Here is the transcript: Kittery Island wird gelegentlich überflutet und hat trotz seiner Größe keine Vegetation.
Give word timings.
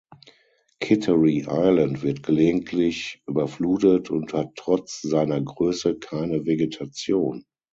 Kittery 0.79 1.45
Island 1.47 2.01
wird 2.01 2.23
gelegentlich 2.23 3.21
überflutet 3.27 4.09
und 4.09 4.33
hat 4.33 4.53
trotz 4.55 4.99
seiner 5.03 5.39
Größe 5.39 5.93
keine 5.99 6.47
Vegetation. 6.47 7.45